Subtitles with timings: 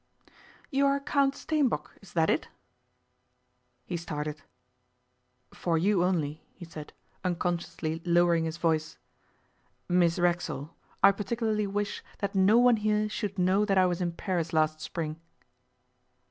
[0.71, 2.47] 'You are Count Steenbock, is that it?'
[3.85, 4.41] He started.
[5.53, 6.91] 'For you only,' he said,
[7.23, 8.97] unconsciously lowering his voice.
[9.87, 10.71] 'Miss Racksole,
[11.03, 14.81] I particularly wish that no one here should know that I was in Paris last
[14.81, 15.21] spring.